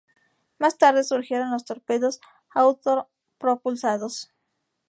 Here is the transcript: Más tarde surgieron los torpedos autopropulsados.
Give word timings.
Más 0.57 0.79
tarde 0.79 1.03
surgieron 1.03 1.51
los 1.51 1.63
torpedos 1.63 2.21
autopropulsados. 2.55 4.33